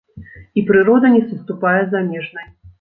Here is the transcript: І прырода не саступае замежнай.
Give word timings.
І 0.59 0.63
прырода 0.69 1.13
не 1.17 1.21
саступае 1.29 1.77
замежнай. 1.95 2.53